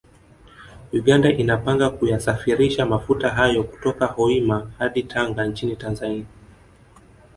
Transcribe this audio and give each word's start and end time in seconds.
Uganda 0.91 1.29
inapanga 1.33 1.89
kuyasafirisha 1.89 2.85
mafuta 2.85 3.29
hayo 3.29 3.63
kutoka 3.63 4.05
Hoima 4.05 4.71
hadi 4.77 5.03
Tanga 5.03 5.45
nchini 5.45 5.75
Tanzania 5.75 6.25